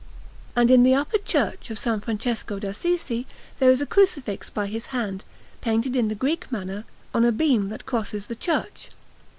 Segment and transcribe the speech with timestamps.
[0.55, 2.03] And in the upper Church of S.
[2.03, 3.27] Francesco d'Assisi
[3.59, 5.23] there is a Crucifix by his hand,
[5.61, 8.89] painted in the Greek manner, on a beam that crosses the church.